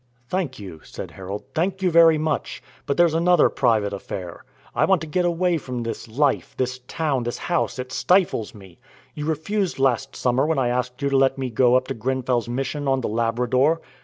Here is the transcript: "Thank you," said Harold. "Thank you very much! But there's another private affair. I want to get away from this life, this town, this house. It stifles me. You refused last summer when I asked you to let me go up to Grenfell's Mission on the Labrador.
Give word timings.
"Thank 0.29 0.57
you," 0.57 0.81
said 0.83 1.11
Harold. 1.11 1.43
"Thank 1.53 1.83
you 1.83 1.91
very 1.91 2.17
much! 2.17 2.63
But 2.87 2.97
there's 2.97 3.13
another 3.13 3.49
private 3.49 3.93
affair. 3.93 4.43
I 4.73 4.83
want 4.85 4.99
to 5.01 5.05
get 5.07 5.25
away 5.25 5.59
from 5.59 5.83
this 5.83 6.07
life, 6.07 6.55
this 6.57 6.79
town, 6.87 7.21
this 7.21 7.37
house. 7.37 7.77
It 7.77 7.91
stifles 7.91 8.55
me. 8.55 8.79
You 9.13 9.27
refused 9.27 9.77
last 9.77 10.15
summer 10.15 10.43
when 10.47 10.57
I 10.57 10.69
asked 10.69 11.03
you 11.03 11.09
to 11.09 11.17
let 11.17 11.37
me 11.37 11.51
go 11.51 11.75
up 11.75 11.87
to 11.89 11.93
Grenfell's 11.93 12.49
Mission 12.49 12.87
on 12.87 13.01
the 13.01 13.09
Labrador. 13.09 13.79